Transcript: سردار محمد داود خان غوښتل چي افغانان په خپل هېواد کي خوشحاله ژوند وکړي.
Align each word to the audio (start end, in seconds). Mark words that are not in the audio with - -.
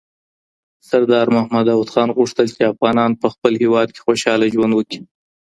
سردار 0.89 1.27
محمد 1.35 1.65
داود 1.69 1.89
خان 1.93 2.09
غوښتل 2.17 2.47
چي 2.55 2.61
افغانان 2.73 3.11
په 3.21 3.27
خپل 3.33 3.53
هېواد 3.63 3.87
کي 3.95 3.99
خوشحاله 4.05 4.45
ژوند 4.53 4.73
وکړي. 4.75 4.99